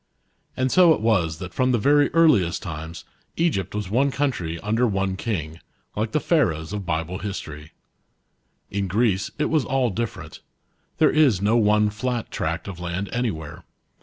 [0.29, 3.05] * And so* it was that from the very earliest times
[3.37, 5.59] Egypt was one country under one king,
[5.95, 7.73] like the Pharaohs of Bible history.
[8.71, 10.39] In Greece it was all different.
[10.97, 13.63] There is no one flat tract of land anywhere.